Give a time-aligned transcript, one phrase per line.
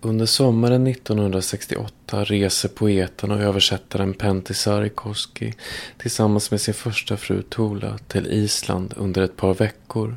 [0.00, 5.54] Under sommaren 1968 reser poeten och översättaren Pentti Sarikoski
[5.98, 10.16] tillsammans med sin första fru Tula till Island under ett par veckor.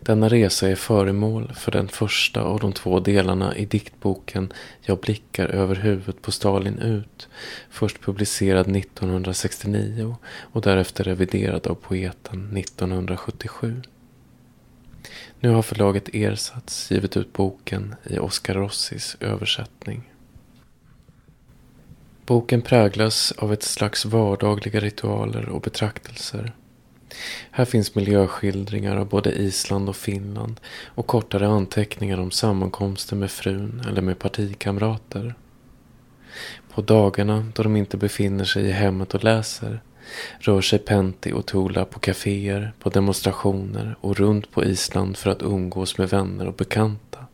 [0.00, 5.48] Denna resa är föremål för den första av de två delarna i diktboken Jag blickar
[5.48, 7.28] över huvudet på Stalin ut.
[7.70, 10.16] Först publicerad 1969
[10.52, 13.82] och därefter reviderad av poeten 1977.
[15.40, 20.12] Nu har förlaget Ersatz givit ut boken i Oscar Rossis översättning.
[22.26, 26.52] Boken präglas av ett slags vardagliga ritualer och betraktelser.
[27.50, 33.82] Här finns miljöskildringar av både Island och Finland och kortare anteckningar om sammankomster med frun
[33.88, 35.34] eller med partikamrater.
[36.74, 39.80] På dagarna då de inte befinner sig i hemmet och läser
[40.38, 45.42] rör sig Pentti och Tula på kaféer, på demonstrationer och runt på Island för att
[45.42, 47.26] umgås med vänner och bekanta.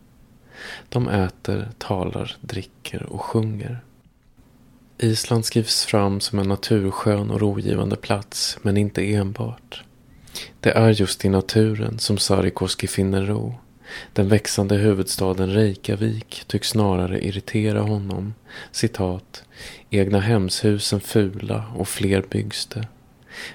[0.89, 3.81] De äter, talar, dricker och sjunger.
[4.99, 9.85] Island skrivs fram som en naturskön och rogivande plats, men inte enbart.
[10.61, 13.55] Det är just i naturen som Sarikoski finner ro.
[14.13, 18.35] Den växande huvudstaden Reykjavik tycks snarare irritera honom.
[18.73, 19.45] Citat.
[19.91, 22.89] Egna hemshusen fula och fler byggs det.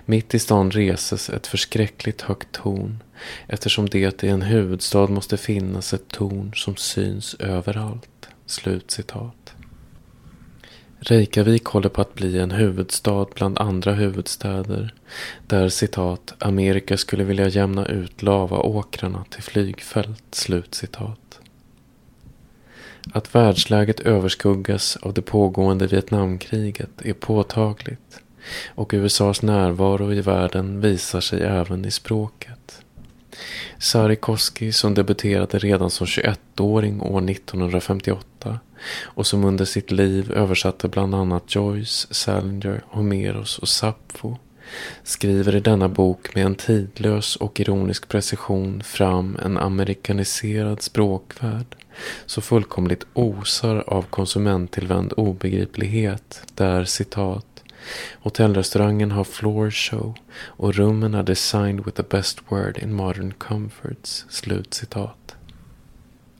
[0.06, 3.04] Mitt i stan reses ett förskräckligt högt torn
[3.48, 8.30] eftersom det i en huvudstad måste finnas ett torn som syns överallt.
[8.46, 9.39] Slut citat.
[11.00, 14.94] Reykjavik håller på att bli en huvudstad bland andra huvudstäder
[15.48, 20.24] där citat Amerika skulle vilja jämna ut lavaåkrarna till flygfält.
[20.32, 21.40] Slut citat.
[23.14, 28.22] Att världsläget överskuggas av det pågående Vietnamkriget är påtagligt
[28.68, 32.59] och USAs närvaro i världen visar sig även i språket.
[33.80, 38.60] Sarikoski som debuterade redan som 21-åring år 1958
[39.04, 44.38] och som under sitt liv översatte bland annat Joyce, Salinger, Homeros och Sappho
[45.04, 51.76] skriver i denna bok med en tidlös och ironisk precision fram en amerikaniserad språkvärld
[52.26, 57.46] så fullkomligt osar av konsumenttillvänd obegriplighet där citat
[58.22, 64.26] Hotellrestaurangen har floor show och rummen är designed with the best word in modern comforts.
[64.30, 65.36] Slut citat.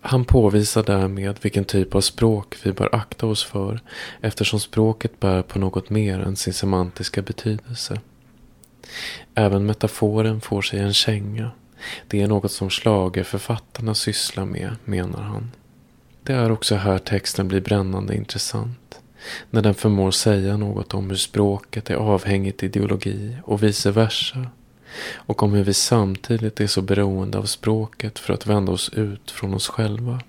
[0.02, 3.80] Han påvisar därmed vilken typ av språk vi bör akta oss för
[4.22, 8.00] eftersom språket bär på något mer än sin semantiska betydelse.
[9.36, 11.52] Även metaforen får sig en känga.
[12.08, 15.52] Det är något som slagerförfattarna sysslar med, menar han.
[16.24, 19.02] Det är också här texten blir brännande intressant.
[19.50, 24.48] När den förmår säga något om hur språket är avhängigt ideologi och vice versa
[25.16, 29.32] och om hur vi samtidigt är så beroende av språket för att vända oss ut
[29.32, 30.20] från oss själva.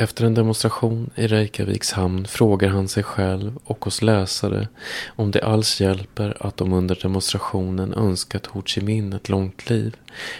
[0.00, 4.68] Efter en demonstration i Reykjaviks hamn frågar han sig själv och oss läsare
[5.16, 9.96] om det alls hjälper att de under demonstrationen önskat Ho Chi Minh ett långt liv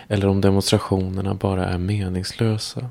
[0.08, 2.90] eller om demonstrationerna bara är meningslösa.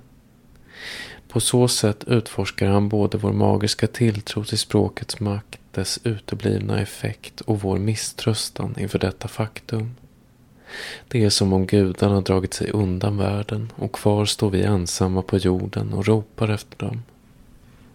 [1.30, 7.42] På så sätt utforskar han både vår magiska tilltro till språkets makt dess uteblivna effekt
[7.42, 9.96] och vår misströstan inför detta faktum.
[11.08, 15.38] Det är som om gudarna dragit sig undan världen och kvar står vi ensamma på
[15.38, 17.04] jorden och ropar efter dem.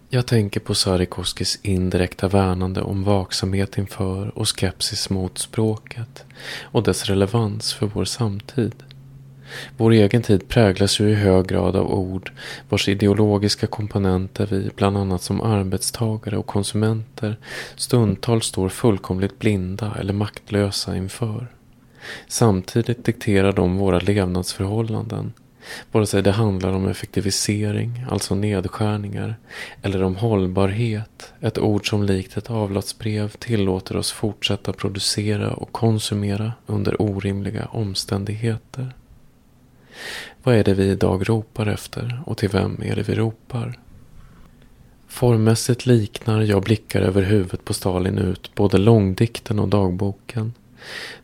[0.09, 6.25] Jag tänker på Sarikoskis indirekta värnande om vaksamhet inför och skepsis mot språket
[6.61, 8.73] och dess relevans för vår samtid.
[9.77, 12.31] Vår egen tid präglas ju i hög grad av ord
[12.69, 17.37] vars ideologiska komponenter vi, bland annat som arbetstagare och konsumenter,
[17.75, 21.47] stundtals står fullkomligt blinda eller maktlösa inför.
[22.27, 25.33] Samtidigt dikterar de våra levnadsförhållanden,
[25.91, 29.35] vare sig det handlar om effektivisering, alltså nedskärningar,
[29.81, 36.53] eller om hållbarhet, ett ord som likt ett avlatsbrev tillåter oss fortsätta producera och konsumera
[36.65, 38.93] under orimliga omständigheter.
[40.43, 43.79] Vad är det vi idag ropar efter och till vem är det vi ropar?
[45.07, 50.53] Formmässigt liknar Jag blickar över huvudet på Stalin ut både långdikten och dagboken.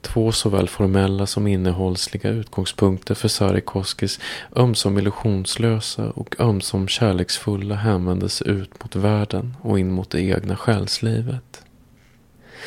[0.02, 4.20] Två såväl formella som innehållsliga utgångspunkter för Sarikoskis
[4.56, 11.62] ömsom illusionslösa och ömsom kärleksfulla hänvändelse ut mot världen och in mot det egna själslivet.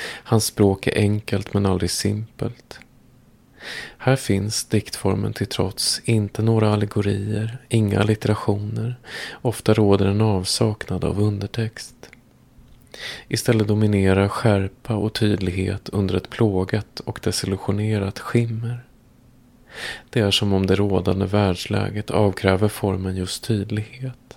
[0.05, 2.81] Hans språk är enkelt men aldrig simpelt.
[3.99, 8.97] Här finns diktformen till trots inte några allegorier, inga allitterationer.
[9.43, 11.95] Ofta råder en avsaknad av undertext.
[13.29, 18.85] Istället dominerar skärpa och tydlighet under ett plågat och desillusionerat skimmer.
[20.11, 24.37] Det är som om det rådande världsläget avkräver formen just tydlighet.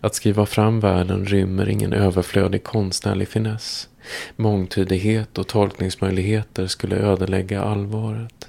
[0.00, 3.88] Att skriva fram världen rymmer ingen överflödig konstnärlig finess.
[4.36, 8.48] Mångtydighet och tolkningsmöjligheter skulle ödelägga allvaret.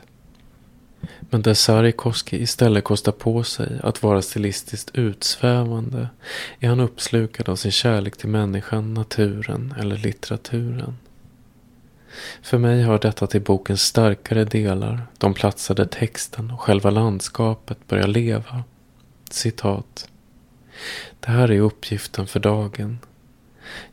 [1.20, 6.08] Men där Sarikoski istället kostar på sig att vara stilistiskt utsvävande
[6.60, 10.98] är han uppslukad av sin kärlek till människan, naturen eller litteraturen.
[12.42, 17.88] För mig hör detta till bokens starkare delar, de platser där texten och själva landskapet
[17.88, 18.64] börjar leva.
[19.30, 20.10] Citat.
[21.20, 23.00] Det här är uppgiften för dagen.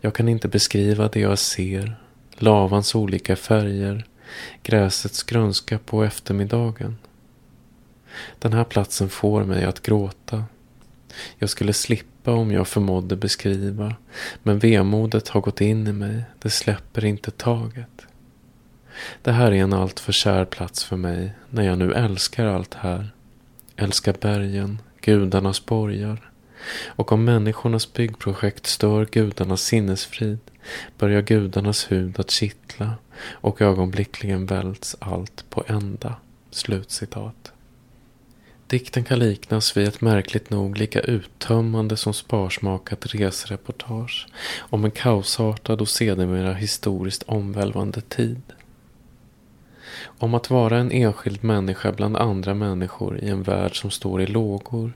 [0.00, 1.96] Jag kan inte beskriva det jag ser,
[2.32, 4.04] lavans olika färger,
[4.62, 6.96] gräsets grönska på eftermiddagen.
[8.38, 10.44] Den här platsen får mig att gråta.
[11.38, 13.94] Jag skulle slippa om jag förmådde beskriva,
[14.42, 18.06] men vemodet har gått in i mig, det släpper inte taget.
[19.22, 23.10] Det här är en alltför kär plats för mig när jag nu älskar allt här.
[23.76, 26.30] Älskar bergen, gudarnas borgar.
[26.86, 30.38] Och om människornas byggprojekt stör gudarnas sinnesfrid
[30.98, 32.94] börjar gudarnas hud att kittla
[33.30, 36.14] och ögonblickligen välts allt på ända.
[36.50, 37.52] Slutcitat.
[38.66, 44.26] Dikten kan liknas vid ett märkligt nog lika uttömmande som sparsmakat resereportage
[44.58, 48.42] om en kaosartad och sedermera historiskt omvälvande tid.
[50.04, 54.26] Om att vara en enskild människa bland andra människor i en värld som står i
[54.26, 54.92] lågor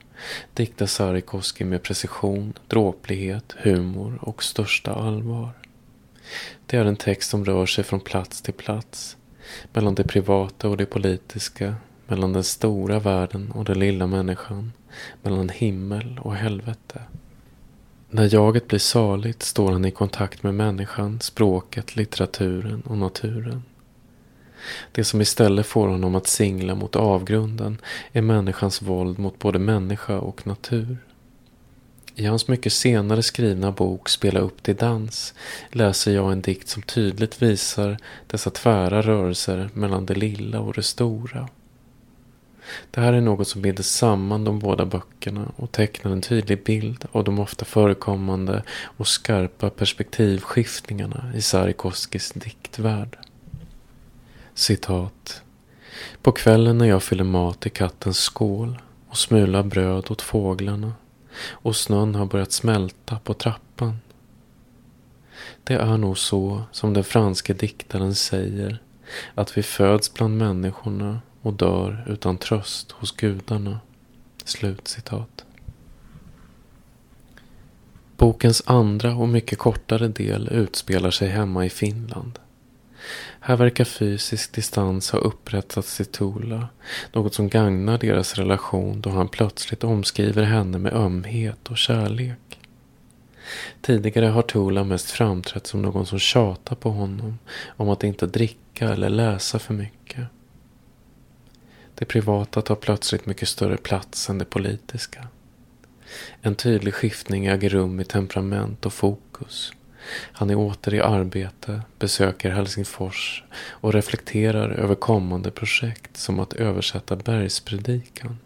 [0.53, 5.49] diktar Sarikoski med precision, dråplighet, humor och största allvar.
[6.65, 9.17] Det är en text som rör sig från plats till plats,
[9.73, 11.75] mellan det privata och det politiska,
[12.07, 14.71] mellan den stora världen och den lilla människan,
[15.21, 17.01] mellan himmel och helvete.
[18.09, 23.63] När jaget blir saligt står han i kontakt med människan, språket, litteraturen och naturen.
[24.91, 27.77] Det som istället får honom att singla mot avgrunden
[28.11, 30.97] är människans våld mot både människa och natur.
[32.17, 35.33] I hans mycket senare skrivna bok Spela upp till dans
[35.69, 37.97] läser jag en dikt som tydligt visar
[38.27, 41.49] dessa tvära rörelser mellan det lilla och det stora.
[42.91, 47.05] Det här är något som binder samman de båda böckerna och tecknar en tydlig bild
[47.11, 53.17] av de ofta förekommande och skarpa perspektivskiftningarna i Sarikoskis diktvärld.
[54.57, 55.41] Citat.
[56.21, 60.93] På kvällen när jag fyller mat i kattens skål och smular bröd åt fåglarna
[61.49, 63.97] och snön har börjat smälta på trappan.
[65.63, 68.81] Det är nog så som den franske diktaren säger
[69.35, 73.79] att vi föds bland människorna och dör utan tröst hos gudarna.
[74.45, 75.45] Slutcitat.
[78.17, 82.39] Bokens andra och mycket kortare del utspelar sig hemma i Finland.
[83.39, 86.67] Här verkar fysisk distans ha upprättats i Tula.
[87.11, 92.59] Något som gagnar deras relation då han plötsligt omskriver henne med ömhet och kärlek.
[93.81, 98.89] Tidigare har Tula mest framträtt som någon som tjatar på honom om att inte dricka
[98.89, 100.27] eller läsa för mycket.
[101.95, 105.27] Det privata tar plötsligt mycket större plats än det politiska.
[106.41, 109.71] En tydlig skiftning äger rum i temperament och fokus.
[110.11, 117.15] Han är åter i arbete, besöker Helsingfors och reflekterar över kommande projekt som att översätta
[117.15, 118.37] Bergspredikan.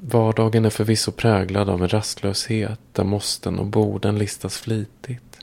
[0.00, 5.38] Vardagen är förvisso präglad av en rastlöshet där måsten och borden listas flitigt.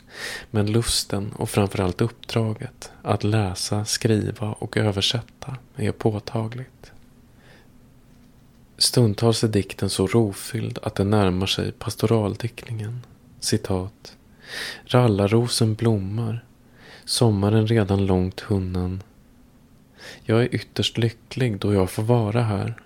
[0.52, 6.92] Men lusten och framförallt uppdraget att läsa, skriva och översätta är påtagligt.
[8.78, 13.02] Stundtals är dikten så rofylld att den närmar sig pastoraldiktningen.
[13.40, 14.16] Citat.
[14.86, 16.46] Rallarrosen blommar.
[17.06, 19.04] Sommaren redan långt hunnen.
[20.24, 22.82] Jag är ytterst lycklig då jag får vara här.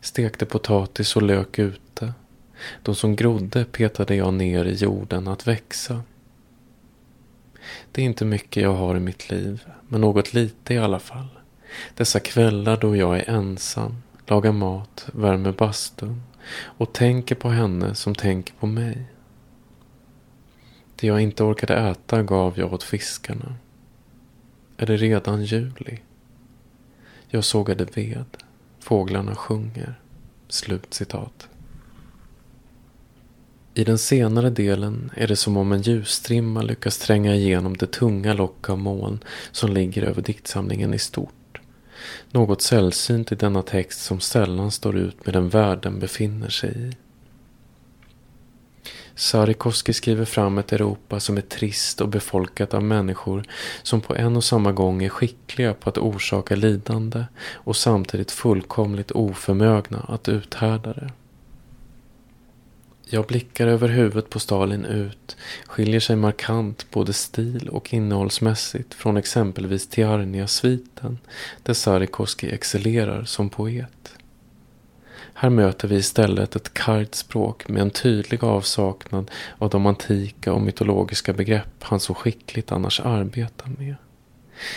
[0.00, 2.12] Stekte potatis och lök ute.
[2.82, 6.02] De som grodde petade jag ner i jorden att växa.
[7.92, 11.28] Det är inte mycket jag har i mitt liv, men något lite i alla fall.
[11.94, 16.22] Dessa kvällar då jag är ensam, lagar mat, värmer bastun
[16.62, 19.06] och tänker på henne som tänker på mig.
[21.00, 23.54] Det jag inte orkade äta gav jag åt fiskarna.
[24.76, 25.98] Är det redan juli?
[27.28, 28.24] Jag sågade ved.
[28.80, 30.00] Fåglarna sjunger.
[30.48, 31.48] Slut citat.
[33.74, 38.34] I den senare delen är det som om en ljusstrimma lyckas tränga igenom det tunga
[38.34, 39.18] lock av moln
[39.52, 41.60] som ligger över diktsamlingen i stort.
[42.30, 46.88] Något sällsynt i denna text som sällan står ut med den värld den befinner sig
[46.88, 47.07] i.
[49.18, 53.44] Sarikoski skriver fram ett Europa som är trist och befolkat av människor
[53.82, 59.10] som på en och samma gång är skickliga på att orsaka lidande och samtidigt fullkomligt
[59.10, 61.10] oförmögna att uthärda det.
[63.04, 69.16] Jag blickar över huvudet på Stalin ut, skiljer sig markant både stil och innehållsmässigt från
[69.16, 71.18] exempelvis Tiarnia-sviten,
[71.62, 74.14] där Sarikoski excellerar som poet.
[75.40, 80.60] Här möter vi istället ett kargt språk med en tydlig avsaknad av de antika och
[80.60, 83.94] mytologiska begrepp han så skickligt annars arbetar med.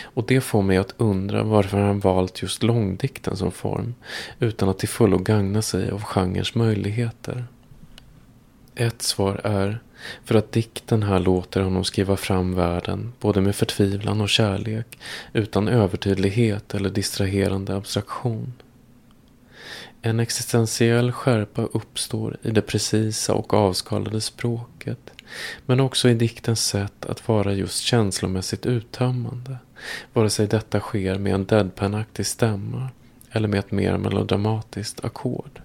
[0.03, 3.95] Och det får mig att undra varför han valt just långdikten som form
[4.39, 7.45] utan att till fullo gagna sig av genrens möjligheter.
[8.75, 9.79] Ett svar är
[10.25, 14.99] för att dikten här låter honom skriva fram världen både med förtvivlan och kärlek
[15.33, 18.53] utan övertydlighet eller distraherande abstraktion.
[20.01, 25.11] En existentiell skärpa uppstår i det precisa och avskalade språket
[25.65, 29.57] men också i diktens sätt att vara just känslomässigt uttömmande
[30.13, 32.89] vare sig detta sker med en deadpanaktig stämma
[33.31, 35.61] eller med ett mer melodramatiskt ackord.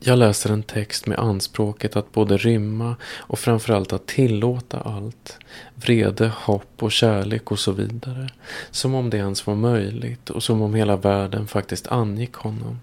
[0.00, 5.38] Jag läser en text med anspråket att både rymma och framförallt att tillåta allt.
[5.74, 8.30] Vrede, hopp och kärlek och så vidare.
[8.70, 12.78] Som om det ens var möjligt och som om hela världen faktiskt angick honom.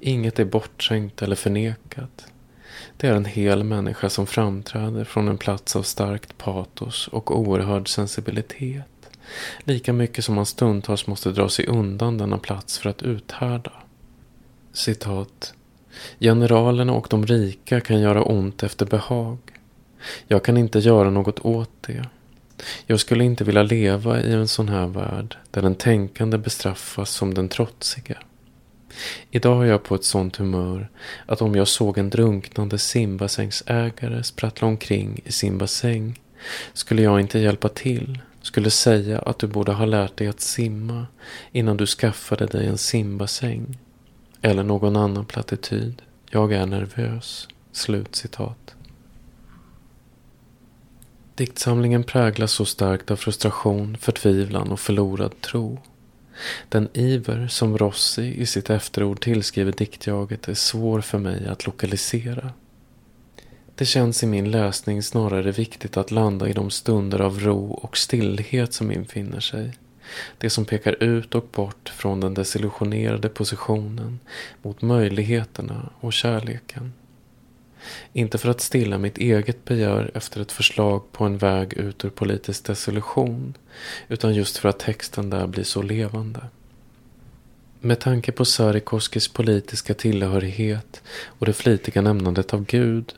[0.00, 2.26] Inget är bortskänkt eller förnekat.
[2.96, 7.88] Det är en hel människa som framträder från en plats av starkt patos och oerhörd
[7.88, 8.84] sensibilitet.
[9.64, 13.72] Lika mycket som man stundtals måste dra sig undan denna plats för att uthärda.
[14.72, 15.54] Citat.
[16.20, 19.38] Generalerna och de rika kan göra ont efter behag.
[20.26, 22.04] Jag kan inte göra något åt det.
[22.86, 27.34] Jag skulle inte vilja leva i en sån här värld där den tänkande bestraffas som
[27.34, 28.18] den trotsiga.
[29.30, 30.88] Idag är jag på ett sånt humör
[31.26, 36.20] att om jag såg en drunknande simbassängsägare sprattla omkring i sin bassäng
[36.72, 41.06] skulle jag inte hjälpa till, skulle säga att du borde ha lärt dig att simma
[41.52, 43.78] innan du skaffade dig en simbassäng.
[44.42, 46.02] Eller någon annan plattityd.
[46.30, 47.48] Jag är nervös.
[47.72, 48.74] Slutcitat.
[51.34, 55.78] Diktsamlingen präglas så starkt av frustration, förtvivlan och förlorad tro.
[56.68, 62.52] Den iver som Rossi i sitt efterord tillskriver diktjaget är svår för mig att lokalisera.
[63.74, 67.96] Det känns i min läsning snarare viktigt att landa i de stunder av ro och
[67.96, 69.72] stillhet som infinner sig.
[70.38, 74.20] Det som pekar ut och bort från den desillusionerade positionen
[74.62, 76.92] mot möjligheterna och kärleken.
[78.12, 82.10] Inte för att stilla mitt eget begär efter ett förslag på en väg ut ur
[82.10, 83.54] politisk desillusion,
[84.08, 86.40] utan just för att texten där blir så levande.
[87.80, 93.14] Med tanke på Sarikoskis politiska tillhörighet och det flitiga nämnandet av Gud,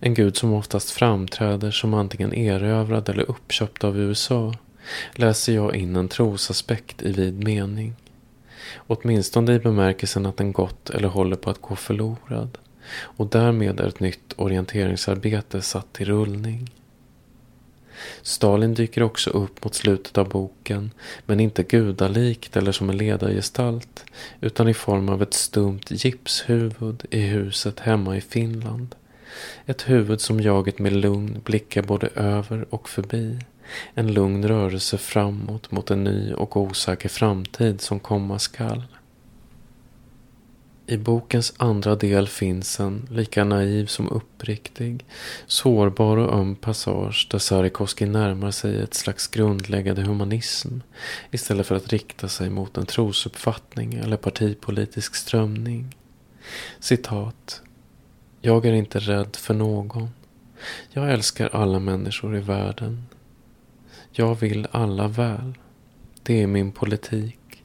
[0.00, 4.54] en Gud som oftast framträder som antingen erövrad eller uppköpt av USA,
[5.12, 7.94] läser jag in en trosaspekt i vid mening.
[8.76, 12.58] Åtminstone i bemärkelsen att den gått eller håller på att gå förlorad
[12.92, 16.70] och därmed är ett nytt orienteringsarbete satt i rullning.
[18.22, 20.90] Stalin dyker också upp mot slutet av boken,
[21.26, 24.04] men inte gudalikt eller som en ledargestalt,
[24.40, 28.94] utan i form av ett stumt gipshuvud i huset hemma i Finland.
[29.66, 33.38] Ett huvud som jaget med lugn blickar både över och förbi.
[33.94, 38.82] En lugn rörelse framåt mot en ny och osäker framtid som komma skall.
[40.90, 45.04] I bokens andra del finns en, lika naiv som uppriktig,
[45.46, 50.78] sårbar och öm passage där Sarikoski närmar sig ett slags grundläggande humanism
[51.30, 55.96] istället för att rikta sig mot en trosuppfattning eller partipolitisk strömning.
[56.80, 57.62] Citat.
[58.40, 60.08] Jag är inte rädd för någon.
[60.90, 63.06] Jag älskar alla människor i världen.
[64.12, 65.54] Jag vill alla väl.
[66.22, 67.62] Det är min politik.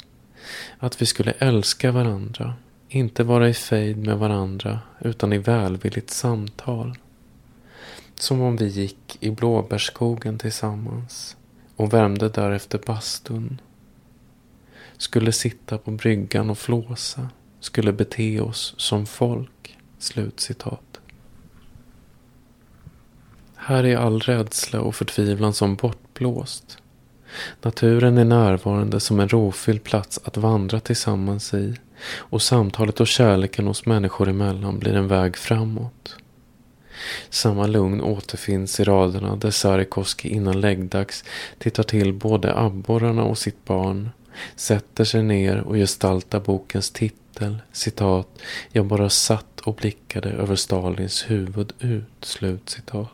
[0.79, 2.53] Att vi skulle älska varandra
[2.95, 6.97] inte vara i fejd med varandra utan i välvilligt samtal.
[8.15, 11.37] Som om vi gick i blåbärsskogen tillsammans
[11.75, 13.61] och värmde därefter bastun.
[14.97, 17.29] Skulle sitta på bryggan och flåsa.
[17.59, 19.77] Skulle bete oss som folk.
[19.99, 20.99] Slutcitat.
[23.55, 26.77] Här är all rädsla och förtvivlan som bortblåst.
[27.61, 31.75] Naturen är närvarande som en rofylld plats att vandra tillsammans i
[32.15, 36.15] och samtalet och kärleken hos människor emellan blir en väg framåt.
[37.29, 41.23] Samma lugn återfinns i raderna där Sarikoski innan läggdags
[41.59, 44.09] tittar till både abborrarna och sitt barn,
[44.55, 48.27] sätter sig ner och gestaltar bokens titel, citat,
[48.71, 53.09] jag bara satt och blickade över Stalins huvud ut, slut citat.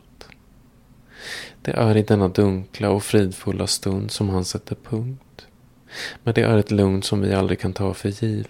[1.62, 5.46] Det är i denna dunkla och fridfulla stund som han sätter punkt.
[6.22, 8.48] Men det är ett lugn som vi aldrig kan ta för givet.